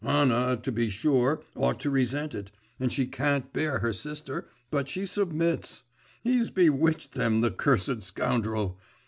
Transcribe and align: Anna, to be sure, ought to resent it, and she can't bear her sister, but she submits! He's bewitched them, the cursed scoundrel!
Anna, 0.03 0.57
to 0.63 0.71
be 0.71 0.89
sure, 0.89 1.43
ought 1.55 1.79
to 1.81 1.91
resent 1.91 2.33
it, 2.33 2.49
and 2.79 2.91
she 2.91 3.05
can't 3.05 3.53
bear 3.53 3.77
her 3.81 3.93
sister, 3.93 4.49
but 4.71 4.89
she 4.89 5.05
submits! 5.05 5.83
He's 6.23 6.49
bewitched 6.49 7.11
them, 7.11 7.41
the 7.41 7.51
cursed 7.51 8.01
scoundrel! 8.01 8.79